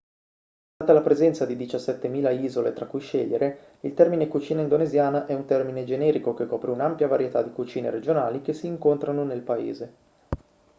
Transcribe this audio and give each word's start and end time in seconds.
data 0.77 0.93
la 0.93 1.01
presenza 1.03 1.45
di 1.45 1.55
17.000 1.55 2.41
isole 2.41 2.73
tra 2.73 2.87
cui 2.87 3.01
scegliere 3.01 3.75
il 3.81 3.93
termine 3.93 4.27
cucina 4.27 4.61
indonesiana 4.61 5.27
è 5.27 5.35
un 5.35 5.45
termine 5.45 5.83
generico 5.85 6.33
che 6.33 6.47
copre 6.47 6.71
un'ampia 6.71 7.07
varietà 7.07 7.43
di 7.43 7.51
cucine 7.51 7.91
regionali 7.91 8.41
che 8.41 8.53
si 8.53 8.65
incontrano 8.65 9.23
nel 9.23 9.41
paese 9.41 9.93